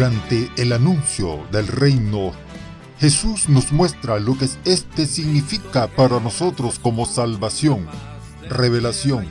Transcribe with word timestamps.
Durante 0.00 0.50
el 0.56 0.72
anuncio 0.72 1.46
del 1.52 1.66
reino, 1.66 2.32
Jesús 2.98 3.50
nos 3.50 3.70
muestra 3.70 4.18
lo 4.18 4.38
que 4.38 4.48
este 4.64 5.04
significa 5.04 5.88
para 5.88 6.18
nosotros 6.20 6.78
como 6.78 7.04
salvación, 7.04 7.86
revelación 8.48 9.28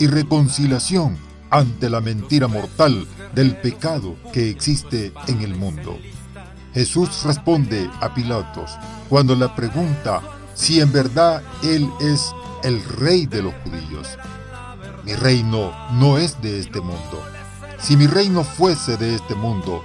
y 0.00 0.08
reconciliación 0.08 1.16
ante 1.48 1.88
la 1.88 2.00
mentira 2.00 2.48
mortal 2.48 3.06
del 3.36 3.54
pecado 3.58 4.16
que 4.32 4.50
existe 4.50 5.12
en 5.28 5.42
el 5.42 5.54
mundo. 5.54 5.96
Jesús 6.74 7.22
responde 7.22 7.88
a 8.00 8.12
Pilatos 8.12 8.72
cuando 9.08 9.36
le 9.36 9.48
pregunta 9.50 10.22
si 10.54 10.80
en 10.80 10.90
verdad 10.90 11.40
Él 11.62 11.88
es 12.00 12.32
el 12.64 12.82
rey 12.82 13.26
de 13.26 13.42
los 13.42 13.54
judíos. 13.62 14.08
Mi 15.04 15.14
reino 15.14 15.72
no 15.92 16.18
es 16.18 16.42
de 16.42 16.58
este 16.58 16.80
mundo. 16.80 17.24
Si 17.78 17.96
mi 17.96 18.08
reino 18.08 18.42
fuese 18.42 18.96
de 18.96 19.14
este 19.14 19.34
mundo, 19.34 19.84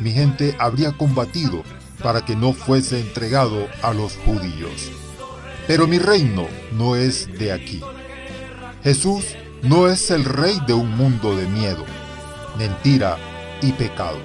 mi 0.00 0.12
gente 0.12 0.56
habría 0.58 0.92
combatido 0.92 1.62
para 2.02 2.24
que 2.24 2.36
no 2.36 2.52
fuese 2.52 3.00
entregado 3.00 3.66
a 3.82 3.92
los 3.92 4.16
judíos. 4.16 4.90
Pero 5.66 5.86
mi 5.86 5.98
reino 5.98 6.46
no 6.72 6.96
es 6.96 7.26
de 7.38 7.52
aquí. 7.52 7.80
Jesús 8.84 9.24
no 9.62 9.88
es 9.88 10.10
el 10.10 10.24
rey 10.24 10.58
de 10.66 10.74
un 10.74 10.96
mundo 10.96 11.36
de 11.36 11.46
miedo, 11.48 11.84
mentira 12.56 13.16
y 13.62 13.72
pecado. 13.72 14.18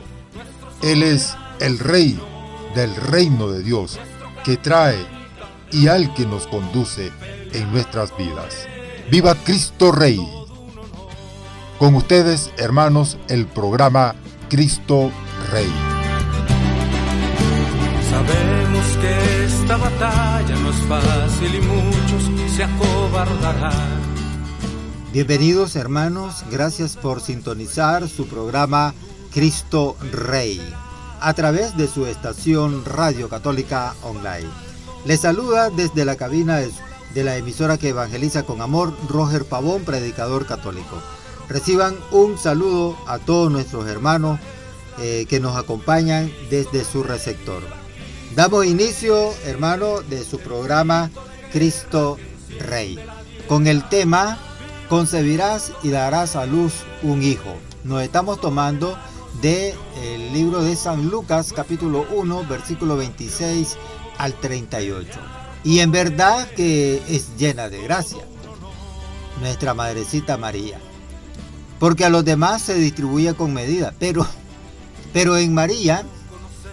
Él 0.84 1.04
es 1.04 1.36
el 1.60 1.80
rey 1.80 2.20
del 2.76 2.96
reino 2.96 3.50
de 3.50 3.64
Dios 3.64 4.00
que 4.44 4.58
trae 4.58 4.98
y 5.72 5.88
al 5.88 6.14
que 6.14 6.26
nos 6.26 6.48
conduce 6.48 7.12
en 7.54 7.72
nuestras 7.72 8.16
vidas. 8.18 8.68
¡Viva 9.10 9.36
Cristo 9.36 9.92
Rey! 9.92 10.20
Con 11.80 11.96
ustedes, 11.96 12.52
hermanos, 12.58 13.18
el 13.28 13.48
programa 13.48 14.16
Cristo 14.50 15.06
Rey. 15.08 15.31
Sabemos 18.10 18.86
que 19.02 19.44
esta 19.44 19.76
batalla 19.76 20.56
no 20.56 20.70
es 20.70 20.78
fácil 20.88 21.56
y 21.56 21.60
muchos 21.60 22.56
se 22.56 22.64
acobardarán. 22.64 24.00
Bienvenidos 25.12 25.76
hermanos, 25.76 26.46
gracias 26.50 26.96
por 26.96 27.20
sintonizar 27.20 28.08
su 28.08 28.28
programa 28.28 28.94
Cristo 29.34 29.98
Rey 30.14 30.62
a 31.20 31.34
través 31.34 31.76
de 31.76 31.90
su 31.90 32.06
estación 32.06 32.86
Radio 32.86 33.28
Católica 33.28 33.94
Online. 34.04 34.48
Les 35.04 35.20
saluda 35.20 35.70
desde 35.70 36.06
la 36.06 36.16
cabina 36.16 36.60
de 36.60 37.24
la 37.26 37.36
emisora 37.36 37.78
que 37.78 37.90
evangeliza 37.90 38.44
con 38.44 38.62
amor 38.62 38.96
Roger 39.10 39.44
Pavón, 39.44 39.84
predicador 39.84 40.46
católico. 40.46 41.02
Reciban 41.50 41.98
un 42.12 42.38
saludo 42.38 42.96
a 43.06 43.20
todos 43.20 43.52
nuestros 43.52 43.86
hermanos 43.90 44.40
eh, 45.00 45.26
que 45.30 45.40
nos 45.40 45.56
acompañan 45.58 46.32
desde 46.50 46.84
su 46.84 47.04
receptor. 47.04 47.64
Damos 48.36 48.66
inicio, 48.66 49.34
hermano, 49.46 50.02
de 50.02 50.24
su 50.24 50.40
programa 50.40 51.12
Cristo 51.52 52.18
Rey, 52.60 53.00
con 53.48 53.68
el 53.68 53.88
tema 53.90 54.38
Concebirás 54.90 55.72
y 55.84 55.90
darás 55.90 56.36
a 56.36 56.46
luz 56.46 56.74
un 57.02 57.24
hijo. 57.24 57.56
Nos 57.84 58.04
estamos 58.04 58.42
tomando 58.42 58.98
del 59.42 59.74
el 60.04 60.34
libro 60.34 60.62
de 60.62 60.76
San 60.76 61.10
Lucas 61.10 61.54
capítulo 61.54 62.06
1 62.12 62.46
versículo 62.48 62.98
26 62.98 63.78
al 64.18 64.34
38. 64.34 65.20
Y 65.64 65.80
en 65.80 65.92
verdad 65.92 66.48
que 66.56 67.02
es 67.08 67.38
llena 67.38 67.70
de 67.70 67.82
gracia, 67.84 68.24
nuestra 69.40 69.74
Madrecita 69.74 70.38
María. 70.38 70.80
Porque 71.80 72.06
a 72.06 72.10
los 72.10 72.26
demás 72.26 72.62
se 72.62 72.76
distribuye 72.76 73.34
con 73.34 73.54
medida, 73.54 73.94
pero, 73.98 74.26
pero 75.14 75.38
en 75.38 75.54
María 75.54 76.06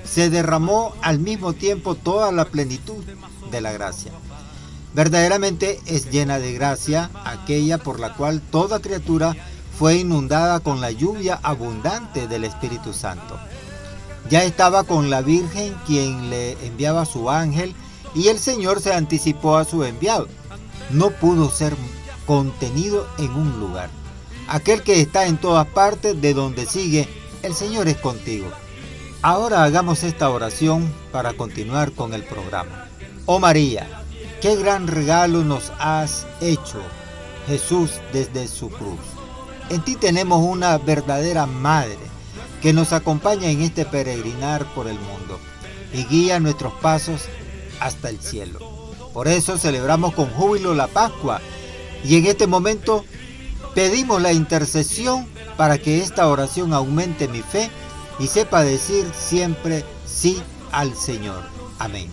se 0.05 0.31
derramó 0.31 0.95
al 1.03 1.19
mismo 1.19 1.53
tiempo 1.53 1.95
toda 1.95 2.33
la 2.33 2.47
plenitud 2.47 3.05
de 3.51 3.61
la 3.61 3.73
gracia. 3.73 4.13
Verdaderamente 4.95 5.81
es 5.87 6.11
llena 6.11 6.39
de 6.39 6.53
gracia 6.55 7.11
aquella 7.25 7.79
por 7.79 8.01
la 8.01 8.15
cual 8.15 8.41
toda 8.41 8.81
criatura 8.81 9.37
fue 9.79 9.97
inundada 9.97 10.61
con 10.61 10.81
la 10.81 10.91
lluvia 10.91 11.39
abundante 11.43 12.27
del 12.27 12.45
Espíritu 12.45 12.93
Santo. 12.93 13.39
Ya 14.31 14.43
estaba 14.45 14.85
con 14.85 15.09
la 15.09 15.23
Virgen 15.23 15.75
quien 15.87 16.31
le 16.31 16.53
enviaba 16.67 17.07
su 17.07 17.31
ángel 17.31 17.75
y 18.15 18.29
el 18.29 18.39
Señor 18.39 18.81
se 18.81 18.93
anticipó 18.93 19.57
a 19.57 19.65
su 19.65 19.85
enviado. 19.85 20.27
No 20.91 21.11
pudo 21.11 21.51
ser 21.51 21.77
contenido 22.27 23.07
en 23.19 23.31
un 23.31 23.61
lugar. 23.61 23.91
Aquel 24.49 24.83
que 24.83 25.01
está 25.01 25.27
en 25.27 25.37
todas 25.37 25.67
partes 25.67 26.21
de 26.21 26.35
donde 26.35 26.67
sigue, 26.67 27.09
el 27.49 27.55
Señor 27.55 27.89
es 27.89 27.97
contigo. 27.97 28.47
Ahora 29.23 29.65
hagamos 29.65 30.05
esta 30.05 30.29
oración 30.29 30.93
para 31.11 31.33
continuar 31.33 31.93
con 31.93 32.13
el 32.13 32.23
programa. 32.23 32.89
Oh 33.25 33.39
María, 33.39 33.89
qué 34.43 34.55
gran 34.55 34.87
regalo 34.87 35.43
nos 35.43 35.73
has 35.79 36.27
hecho, 36.43 36.83
Jesús, 37.47 38.01
desde 38.13 38.47
su 38.49 38.69
cruz. 38.69 39.01
En 39.71 39.81
ti 39.81 39.97
tenemos 39.97 40.45
una 40.45 40.77
verdadera 40.77 41.47
madre 41.47 41.97
que 42.61 42.75
nos 42.75 42.93
acompaña 42.93 43.49
en 43.49 43.63
este 43.63 43.87
peregrinar 43.87 44.67
por 44.75 44.87
el 44.87 44.99
mundo 44.99 45.41
y 45.95 46.05
guía 46.05 46.41
nuestros 46.41 46.75
pasos 46.75 47.23
hasta 47.81 48.11
el 48.11 48.21
cielo. 48.21 48.59
Por 49.15 49.27
eso 49.27 49.57
celebramos 49.57 50.13
con 50.13 50.29
júbilo 50.29 50.75
la 50.75 50.87
Pascua 50.87 51.41
y 52.05 52.19
en 52.19 52.27
este 52.27 52.47
momento 52.47 53.07
pedimos 53.75 54.21
la 54.21 54.35
intercesión 54.35 55.27
para 55.59 55.77
que 55.77 55.99
esta 55.99 56.29
oración 56.29 56.73
aumente 56.73 57.29
mi 57.29 57.43
fe 57.43 57.69
y 58.19 58.29
sepa 58.29 58.63
decir 58.63 59.11
siempre 59.13 59.85
sí 60.07 60.41
al 60.73 60.97
Señor. 60.97 61.43
Amén. 61.79 62.11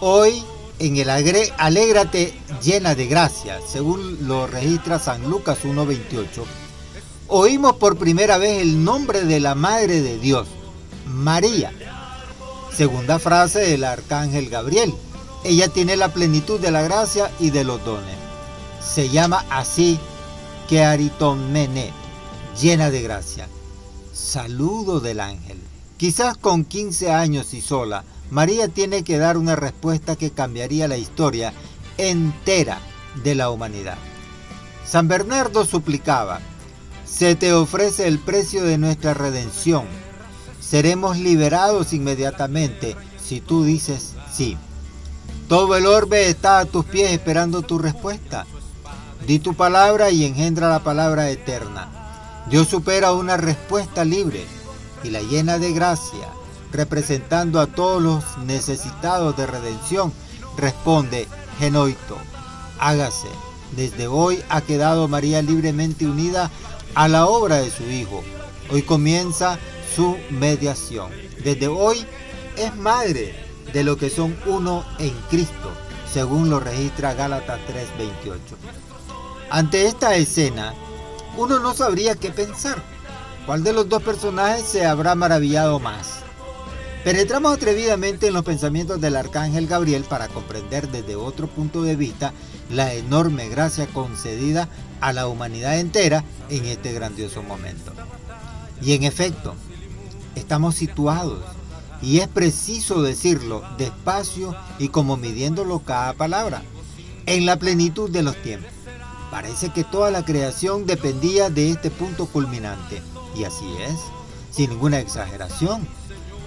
Hoy 0.00 0.42
en 0.78 0.96
el 0.96 1.10
Alégrate 1.10 2.32
llena 2.62 2.94
de 2.94 3.06
gracia, 3.06 3.58
según 3.66 4.26
lo 4.26 4.46
registra 4.46 4.98
San 4.98 5.28
Lucas 5.28 5.58
1.28, 5.64 6.26
oímos 7.28 7.74
por 7.74 7.98
primera 7.98 8.38
vez 8.38 8.62
el 8.62 8.82
nombre 8.82 9.24
de 9.24 9.40
la 9.40 9.54
Madre 9.54 10.00
de 10.00 10.18
Dios, 10.18 10.46
María. 11.06 11.72
Segunda 12.72 13.18
frase 13.18 13.58
del 13.58 13.84
Arcángel 13.84 14.48
Gabriel. 14.48 14.94
Ella 15.44 15.68
tiene 15.68 15.96
la 15.96 16.14
plenitud 16.14 16.60
de 16.60 16.70
la 16.70 16.82
gracia 16.82 17.30
y 17.40 17.50
de 17.50 17.64
los 17.64 17.84
dones. 17.84 18.16
Se 18.80 19.08
llama 19.08 19.44
así 19.50 19.98
Keariton 20.68 21.52
Mene, 21.52 21.92
llena 22.60 22.90
de 22.90 23.02
gracia. 23.02 23.48
Saludo 24.12 25.00
del 25.00 25.20
ángel. 25.20 25.58
Quizás 25.96 26.36
con 26.36 26.64
15 26.64 27.10
años 27.10 27.54
y 27.54 27.60
sola, 27.60 28.04
María 28.30 28.68
tiene 28.68 29.02
que 29.02 29.18
dar 29.18 29.36
una 29.36 29.56
respuesta 29.56 30.16
que 30.16 30.30
cambiaría 30.30 30.88
la 30.88 30.96
historia 30.96 31.52
entera 31.96 32.78
de 33.22 33.34
la 33.34 33.50
humanidad. 33.50 33.98
San 34.86 35.08
Bernardo 35.08 35.64
suplicaba, 35.64 36.40
se 37.06 37.34
te 37.34 37.52
ofrece 37.52 38.06
el 38.06 38.18
precio 38.18 38.64
de 38.64 38.78
nuestra 38.78 39.14
redención. 39.14 39.84
Seremos 40.60 41.18
liberados 41.18 41.92
inmediatamente 41.92 42.96
si 43.22 43.40
tú 43.40 43.64
dices 43.64 44.12
sí. 44.32 44.56
Todo 45.48 45.76
el 45.76 45.86
orbe 45.86 46.28
está 46.28 46.60
a 46.60 46.64
tus 46.66 46.84
pies 46.84 47.10
esperando 47.10 47.62
tu 47.62 47.78
respuesta. 47.78 48.46
Di 49.26 49.38
tu 49.38 49.54
palabra 49.54 50.10
y 50.10 50.24
engendra 50.24 50.68
la 50.68 50.80
palabra 50.80 51.30
eterna. 51.30 51.99
Dios 52.50 52.66
supera 52.66 53.12
una 53.12 53.36
respuesta 53.36 54.04
libre 54.04 54.44
y 55.04 55.10
la 55.10 55.20
llena 55.20 55.58
de 55.58 55.72
gracia, 55.72 56.28
representando 56.72 57.60
a 57.60 57.68
todos 57.68 58.02
los 58.02 58.38
necesitados 58.38 59.36
de 59.36 59.46
redención, 59.46 60.12
responde 60.56 61.28
Genoito, 61.60 62.18
hágase. 62.80 63.28
Desde 63.76 64.08
hoy 64.08 64.42
ha 64.48 64.62
quedado 64.62 65.06
María 65.06 65.42
libremente 65.42 66.06
unida 66.06 66.50
a 66.96 67.06
la 67.06 67.26
obra 67.26 67.58
de 67.58 67.70
su 67.70 67.84
Hijo. 67.84 68.24
Hoy 68.68 68.82
comienza 68.82 69.60
su 69.94 70.16
mediación. 70.30 71.12
Desde 71.44 71.68
hoy 71.68 72.04
es 72.56 72.74
madre 72.74 73.44
de 73.72 73.84
lo 73.84 73.96
que 73.96 74.10
son 74.10 74.36
uno 74.46 74.84
en 74.98 75.14
Cristo, 75.30 75.70
según 76.12 76.50
lo 76.50 76.58
registra 76.58 77.14
Gálatas 77.14 77.60
3:28. 77.68 78.56
Ante 79.50 79.86
esta 79.86 80.16
escena, 80.16 80.74
uno 81.40 81.58
no 81.58 81.72
sabría 81.72 82.16
qué 82.16 82.30
pensar. 82.30 82.82
¿Cuál 83.46 83.64
de 83.64 83.72
los 83.72 83.88
dos 83.88 84.02
personajes 84.02 84.66
se 84.66 84.84
habrá 84.84 85.14
maravillado 85.14 85.80
más? 85.80 86.20
Penetramos 87.02 87.54
atrevidamente 87.54 88.26
en 88.26 88.34
los 88.34 88.44
pensamientos 88.44 89.00
del 89.00 89.16
arcángel 89.16 89.66
Gabriel 89.66 90.04
para 90.04 90.28
comprender 90.28 90.88
desde 90.88 91.16
otro 91.16 91.48
punto 91.48 91.82
de 91.82 91.96
vista 91.96 92.34
la 92.68 92.92
enorme 92.92 93.48
gracia 93.48 93.86
concedida 93.86 94.68
a 95.00 95.14
la 95.14 95.26
humanidad 95.28 95.78
entera 95.78 96.24
en 96.50 96.66
este 96.66 96.92
grandioso 96.92 97.42
momento. 97.42 97.92
Y 98.82 98.92
en 98.92 99.04
efecto, 99.04 99.54
estamos 100.34 100.74
situados, 100.74 101.42
y 102.02 102.18
es 102.18 102.28
preciso 102.28 103.00
decirlo 103.00 103.64
despacio 103.78 104.54
y 104.78 104.88
como 104.88 105.16
midiéndolo 105.16 105.78
cada 105.78 106.12
palabra, 106.12 106.62
en 107.24 107.46
la 107.46 107.56
plenitud 107.56 108.10
de 108.10 108.22
los 108.22 108.36
tiempos. 108.42 108.79
Parece 109.30 109.70
que 109.70 109.84
toda 109.84 110.10
la 110.10 110.24
creación 110.24 110.86
dependía 110.86 111.50
de 111.50 111.70
este 111.70 111.90
punto 111.90 112.26
culminante, 112.26 113.00
y 113.36 113.44
así 113.44 113.66
es. 113.80 113.96
sin 114.50 114.70
ninguna 114.70 114.98
exageración. 114.98 115.86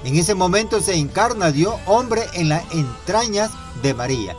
En 0.03 0.15
ese 0.18 0.35
momento 0.35 0.81
se 0.81 0.95
encarna 0.95 1.51
Dios 1.51 1.75
hombre 1.85 2.24
en 2.33 2.50
las 2.50 2.69
entrañas 2.74 3.51
de 3.81 3.94
María. 3.94 4.35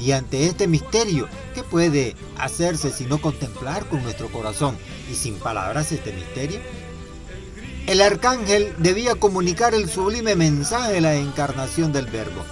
Y 0.00 0.12
ante 0.12 0.46
este 0.46 0.66
misterio, 0.66 1.28
¿qué 1.54 1.62
puede 1.62 2.16
hacerse 2.38 2.90
sino 2.90 3.20
contemplar 3.20 3.86
con 3.86 4.02
nuestro 4.02 4.32
corazón 4.32 4.76
y 5.10 5.14
sin 5.14 5.38
palabras 5.38 5.92
este 5.92 6.12
misterio? 6.12 6.60
El 7.86 8.00
arcángel 8.00 8.74
debía 8.78 9.14
comunicar 9.16 9.74
el 9.74 9.90
sublime 9.90 10.34
mensaje 10.34 10.94
de 10.94 11.00
la 11.02 11.14
encarnación 11.14 11.92
del 11.92 12.06
Verbo. 12.06 12.42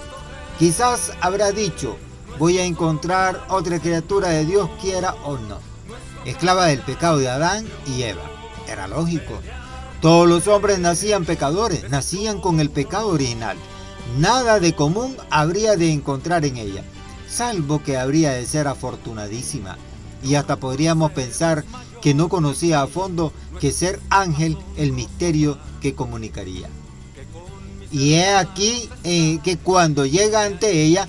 Quizás 0.58 1.12
habrá 1.22 1.52
dicho, 1.52 1.96
voy 2.40 2.56
a 2.56 2.64
encontrar 2.64 3.44
otra 3.50 3.80
criatura 3.80 4.28
de 4.28 4.46
Dios 4.46 4.70
quiera 4.80 5.14
o 5.24 5.36
no. 5.36 5.58
Esclava 6.24 6.64
del 6.68 6.80
pecado 6.80 7.18
de 7.18 7.28
Adán 7.28 7.68
y 7.86 8.02
Eva. 8.02 8.22
Era 8.66 8.88
lógico. 8.88 9.34
Todos 10.00 10.26
los 10.26 10.48
hombres 10.48 10.78
nacían 10.78 11.26
pecadores, 11.26 11.90
nacían 11.90 12.40
con 12.40 12.58
el 12.58 12.70
pecado 12.70 13.08
original. 13.08 13.58
Nada 14.18 14.58
de 14.58 14.74
común 14.74 15.14
habría 15.28 15.76
de 15.76 15.92
encontrar 15.92 16.46
en 16.46 16.56
ella, 16.56 16.82
salvo 17.28 17.82
que 17.82 17.98
habría 17.98 18.32
de 18.32 18.46
ser 18.46 18.68
afortunadísima. 18.68 19.76
Y 20.24 20.36
hasta 20.36 20.56
podríamos 20.56 21.12
pensar 21.12 21.66
que 22.00 22.14
no 22.14 22.30
conocía 22.30 22.80
a 22.80 22.86
fondo 22.86 23.34
que 23.60 23.70
ser 23.70 24.00
ángel 24.08 24.56
el 24.78 24.92
misterio 24.92 25.58
que 25.82 25.94
comunicaría. 25.94 26.70
Y 27.92 28.14
he 28.14 28.34
aquí 28.34 28.88
eh, 29.04 29.40
que 29.44 29.58
cuando 29.58 30.06
llega 30.06 30.44
ante 30.44 30.70
ella, 30.70 31.06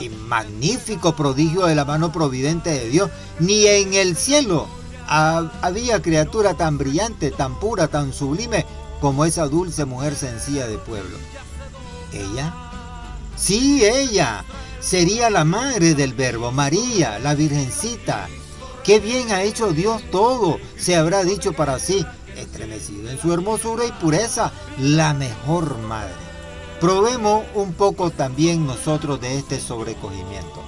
el 0.00 0.10
magnífico 0.10 1.14
prodigio 1.14 1.66
de 1.66 1.74
la 1.74 1.84
mano 1.84 2.12
providente 2.12 2.70
de 2.70 2.88
Dios, 2.88 3.10
ni 3.38 3.66
en 3.66 3.94
el 3.94 4.16
cielo 4.16 4.66
había 5.08 6.02
criatura 6.02 6.54
tan 6.54 6.78
brillante, 6.78 7.30
tan 7.30 7.58
pura, 7.58 7.88
tan 7.88 8.12
sublime 8.12 8.66
como 9.00 9.24
esa 9.24 9.46
dulce 9.46 9.84
mujer 9.84 10.16
sencilla 10.16 10.66
de 10.66 10.78
pueblo. 10.78 11.16
¿Ella? 12.12 12.54
Sí, 13.36 13.84
ella. 13.84 14.44
Sería 14.80 15.30
la 15.30 15.44
madre 15.44 15.94
del 15.94 16.14
verbo, 16.14 16.52
María, 16.52 17.18
la 17.18 17.34
Virgencita. 17.34 18.28
Qué 18.84 19.00
bien 19.00 19.32
ha 19.32 19.42
hecho 19.42 19.72
Dios 19.72 20.02
todo, 20.12 20.58
se 20.76 20.94
habrá 20.94 21.24
dicho 21.24 21.52
para 21.52 21.78
sí, 21.78 22.06
estremecido 22.36 23.10
en 23.10 23.18
su 23.18 23.32
hermosura 23.32 23.84
y 23.84 23.92
pureza, 23.92 24.52
la 24.78 25.12
mejor 25.12 25.78
madre. 25.78 26.25
Probemos 26.80 27.44
un 27.54 27.72
poco 27.72 28.10
también 28.10 28.66
nosotros 28.66 29.20
de 29.20 29.38
este 29.38 29.60
sobrecogimiento, 29.60 30.62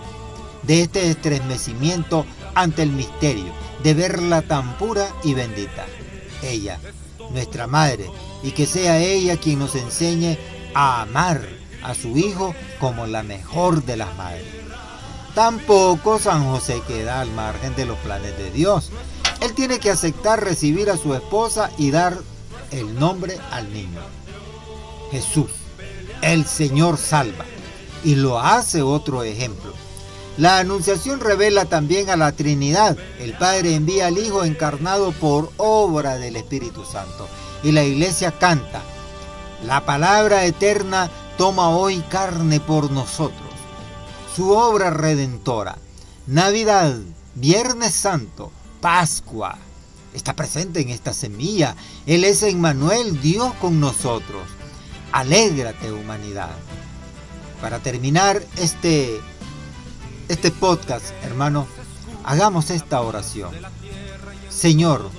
de 0.63 0.83
este 0.83 1.11
estremecimiento 1.11 2.25
ante 2.55 2.83
el 2.83 2.93
misterio, 2.93 3.53
de 3.83 3.93
verla 3.93 4.41
tan 4.41 4.79
pura 4.79 5.07
y 5.23 5.35
bendita. 5.35 5.85
Ella, 6.43 6.81
nuestra 7.31 7.67
madre, 7.67 8.11
y 8.43 8.53
que 8.53 8.65
sea 8.67 8.99
ella 8.99 9.37
quien 9.37 9.59
nos 9.59 9.75
enseñe 9.75 10.39
a 10.75 11.03
amar 11.03 11.47
a 11.83 11.95
su 11.95 12.17
hijo 12.17 12.55
como 12.81 13.07
la 13.07 13.23
mejor 13.23 13.85
de 13.85 13.99
las 13.99 14.17
madres. 14.17 14.47
Tampoco 15.35 16.19
San 16.19 16.51
José 16.51 16.81
queda 16.89 17.21
al 17.21 17.31
margen 17.33 17.75
de 17.77 17.85
los 17.85 17.99
planes 17.99 18.37
de 18.39 18.51
Dios. 18.51 18.91
Él 19.41 19.55
tiene 19.55 19.79
que 19.79 19.91
aceptar 19.91 20.43
recibir 20.43 20.91
a 20.91 20.97
su 20.97 21.15
esposa 21.15 21.71
y 21.77 21.91
dar 21.91 22.19
el 22.71 22.99
nombre 22.99 23.39
al 23.53 23.73
niño. 23.73 24.01
Jesús, 25.11 25.51
el 26.23 26.47
Señor 26.47 26.99
salva. 26.99 27.45
Y 28.05 28.15
lo 28.15 28.39
hace 28.39 28.83
otro 28.83 29.23
ejemplo. 29.23 29.73
La 30.37 30.59
anunciación 30.59 31.19
revela 31.19 31.65
también 31.65 32.11
a 32.11 32.17
la 32.17 32.31
Trinidad. 32.33 32.97
El 33.19 33.33
Padre 33.33 33.75
envía 33.75 34.07
al 34.07 34.19
Hijo 34.19 34.45
encarnado 34.45 35.11
por 35.13 35.51
obra 35.57 36.17
del 36.17 36.37
Espíritu 36.37 36.85
Santo. 36.85 37.29
Y 37.65 37.73
la 37.73 37.83
iglesia 37.83 38.31
canta, 38.31 38.83
la 39.67 39.85
palabra 39.85 40.45
eterna 40.45 41.11
toma 41.37 41.71
hoy 41.71 42.05
carne 42.09 42.61
por 42.61 42.93
nosotros. 42.93 43.49
Su 44.37 44.53
obra 44.53 44.91
redentora, 44.91 45.77
Navidad, 46.29 46.95
Viernes 47.35 47.95
Santo, 47.95 48.53
Pascua, 48.81 49.59
está 50.15 50.37
presente 50.37 50.81
en 50.81 50.91
esta 50.91 51.13
semilla. 51.13 51.75
Él 52.07 52.23
es 52.23 52.45
Emmanuel, 52.45 53.21
Dios 53.21 53.53
con 53.55 53.81
nosotros. 53.81 54.43
Alégrate 55.13 55.93
humanidad. 55.93 56.51
Para 57.61 57.79
terminar 57.81 58.43
este 58.57 59.21
este 60.29 60.51
podcast, 60.51 61.07
hermano, 61.25 61.67
hagamos 62.25 62.71
esta 62.71 63.01
oración. 63.01 63.51
Señor, 64.51 65.11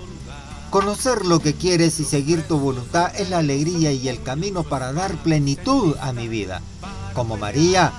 conocer 0.69 1.25
lo 1.25 1.39
que 1.39 1.55
quieres 1.55 1.99
y 1.99 2.05
seguir 2.05 2.47
tu 2.47 2.59
voluntad 2.59 3.11
es 3.15 3.29
la 3.29 3.39
alegría 3.39 3.91
y 3.91 4.07
el 4.07 4.21
camino 4.21 4.63
para 4.63 4.93
dar 4.93 5.15
plenitud 5.23 5.95
a 5.99 6.13
mi 6.13 6.27
vida. 6.27 6.61
Como 7.15 7.37
María, 7.37 7.91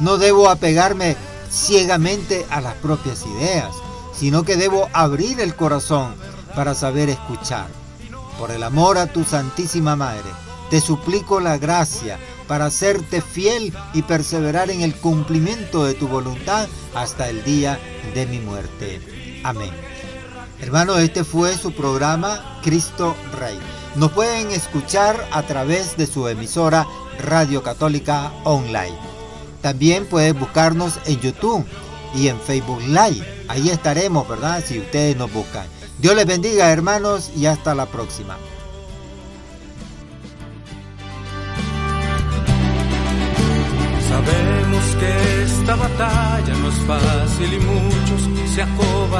no 0.00 0.18
debo 0.18 0.50
apegarme 0.50 1.16
ciegamente 1.50 2.46
a 2.50 2.60
las 2.60 2.74
propias 2.74 3.24
ideas, 3.38 3.74
sino 4.14 4.42
que 4.42 4.56
debo 4.56 4.88
abrir 4.92 5.40
el 5.40 5.54
corazón 5.54 6.14
para 6.54 6.74
saber 6.74 7.08
escuchar. 7.08 7.66
Por 8.38 8.50
el 8.50 8.62
amor 8.62 8.98
a 8.98 9.06
tu 9.06 9.24
Santísima 9.24 9.96
Madre, 9.96 10.30
te 10.70 10.80
suplico 10.80 11.40
la 11.40 11.58
gracia 11.58 12.18
para 12.46 12.66
hacerte 12.66 13.20
fiel 13.20 13.74
y 13.94 14.02
perseverar 14.02 14.70
en 14.70 14.80
el 14.80 14.94
cumplimiento 14.94 15.84
de 15.84 15.94
tu 15.94 16.08
voluntad 16.08 16.68
hasta 16.94 17.28
el 17.28 17.44
día 17.44 17.78
de 18.14 18.26
mi 18.26 18.38
muerte. 18.40 19.00
Amén. 19.44 19.70
Hermano, 20.60 20.98
este 20.98 21.24
fue 21.24 21.56
su 21.56 21.72
programa 21.72 22.60
Cristo 22.62 23.14
Rey. 23.38 23.58
Nos 23.94 24.12
pueden 24.12 24.50
escuchar 24.50 25.16
a 25.30 25.42
través 25.42 25.96
de 25.96 26.06
su 26.06 26.26
emisora 26.26 26.86
Radio 27.24 27.62
Católica 27.62 28.32
Online. 28.44 28.96
También 29.60 30.06
pueden 30.06 30.38
buscarnos 30.38 30.98
en 31.06 31.20
YouTube 31.20 31.64
y 32.14 32.28
en 32.28 32.40
Facebook 32.40 32.80
Live. 32.82 33.44
Ahí 33.48 33.68
estaremos, 33.70 34.28
¿verdad? 34.28 34.62
Si 34.64 34.78
ustedes 34.78 35.16
nos 35.16 35.32
buscan. 35.32 35.66
Dios 35.98 36.14
les 36.14 36.26
bendiga, 36.26 36.70
hermanos, 36.70 37.30
y 37.36 37.46
hasta 37.46 37.74
la 37.74 37.86
próxima. 37.86 38.36
Batalla 45.78 46.54
no 46.60 46.68
es 46.68 46.78
fácil 46.86 47.52
y 47.54 47.58
muchos 47.58 48.50
se 48.54 48.62
acobardan. 48.62 49.18